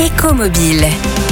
[0.00, 1.27] Écomobile.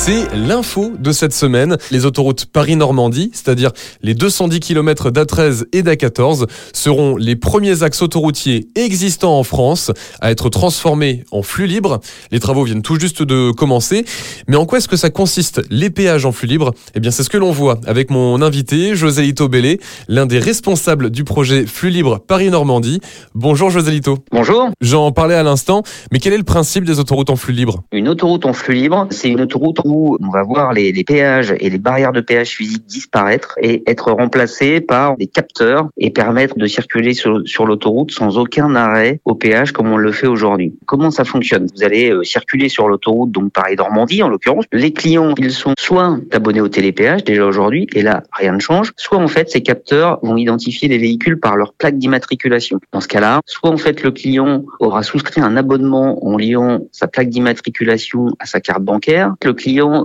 [0.00, 1.76] C'est l'info de cette semaine.
[1.90, 8.68] Les autoroutes Paris-Normandie, c'est-à-dire les 210 km d'A13 et d'A14, seront les premiers axes autoroutiers
[8.76, 9.90] existants en France
[10.20, 11.98] à être transformés en flux libre.
[12.30, 14.04] Les travaux viennent tout juste de commencer.
[14.46, 16.72] Mais en quoi est-ce que ça consiste, les péages en flux libre?
[16.94, 20.38] Eh bien, c'est ce que l'on voit avec mon invité, José Lito Bellé, l'un des
[20.38, 23.00] responsables du projet Flux libre Paris-Normandie.
[23.34, 24.18] Bonjour José Lito.
[24.30, 24.68] Bonjour.
[24.80, 27.82] J'en parlais à l'instant, mais quel est le principe des autoroutes en flux libre?
[27.90, 31.78] Une autoroute en flux libre, c'est une autoroute on va voir les, péages et les
[31.78, 37.14] barrières de péage physiques disparaître et être remplacés par des capteurs et permettre de circuler
[37.14, 40.74] sur, l'autoroute sans aucun arrêt au péage comme on le fait aujourd'hui.
[40.86, 41.66] Comment ça fonctionne?
[41.74, 44.64] Vous allez euh, circuler sur l'autoroute, donc Paris-Normandie en l'occurrence.
[44.72, 48.92] Les clients, ils sont soit abonnés au télépéage déjà aujourd'hui, et là rien ne change,
[48.96, 52.80] soit en fait ces capteurs vont identifier les véhicules par leur plaque d'immatriculation.
[52.92, 57.06] Dans ce cas-là, soit en fait le client aura souscrit un abonnement en liant sa
[57.06, 59.34] plaque d'immatriculation à sa carte bancaire.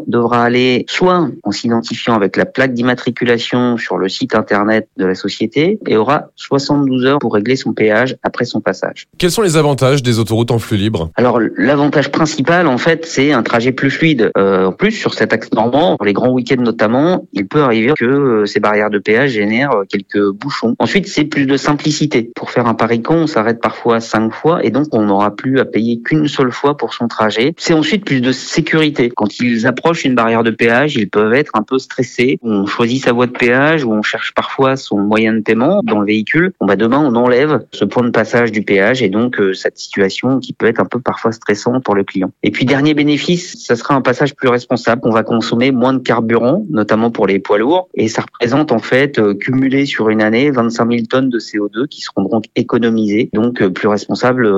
[0.07, 5.15] Devra aller soit en s'identifiant avec la plaque d'immatriculation sur le site internet de la
[5.15, 9.07] société et aura 72 heures pour régler son péage après son passage.
[9.17, 11.11] Quels sont les avantages des autoroutes en flux libre?
[11.15, 14.31] Alors l'avantage principal en fait c'est un trajet plus fluide.
[14.37, 17.93] Euh, en plus sur cet axe normand, pour les grands week-ends notamment, il peut arriver
[17.97, 20.75] que euh, ces barrières de péage génèrent quelques bouchons.
[20.79, 22.31] Ensuite c'est plus de simplicité.
[22.35, 25.65] Pour faire un Paris-Con on s'arrête parfois cinq fois et donc on n'aura plus à
[25.65, 27.53] payer qu'une seule fois pour son trajet.
[27.57, 29.11] C'est ensuite plus de sécurité.
[29.15, 32.39] Quand ils approchent une barrière de péage, ils peuvent être un peu stressés.
[32.41, 35.99] On choisit sa voie de péage ou on cherche parfois son moyen de paiement dans
[35.99, 36.53] le véhicule.
[36.59, 39.77] Bon bah demain on enlève ce point de passage du péage et donc euh, cette
[39.77, 42.31] situation qui peut être un peu parfois stressante pour le client.
[42.43, 45.01] Et puis dernier bénéfice, ça sera un passage plus responsable.
[45.03, 48.79] On va consommer moins de carburant, notamment pour les poids lourds, et ça représente en
[48.79, 53.29] fait euh, cumulé sur une année 25 000 tonnes de CO2 qui seront donc économisées,
[53.33, 54.49] donc euh, plus responsables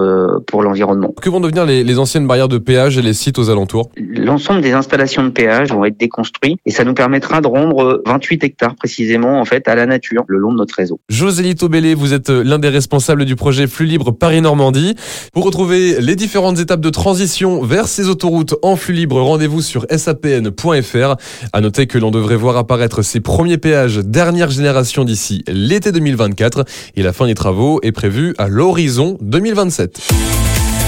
[0.46, 1.14] pour l'environnement.
[1.22, 3.90] Que vont devenir les, les anciennes barrières de péage et les sites aux alentours?
[3.98, 8.44] L'ensemble des installations de péage vont être déconstruits et ça nous permettra de rendre 28
[8.44, 11.00] hectares précisément en fait à la nature le long de notre réseau.
[11.10, 14.96] José Lito Bellé, vous êtes l'un des responsables du projet Flux Libre Paris-Normandie.
[15.34, 19.88] Pour retrouver les différentes étapes de transition vers ces autoroutes en flux libre, rendez-vous sur
[19.90, 21.16] sapn.fr.
[21.52, 26.64] À noter que l'on devrait voir apparaître ces premiers péages dernière génération d'ici l'été 2024
[26.96, 30.45] et la fin des travaux est prévue à l'horizon 2027.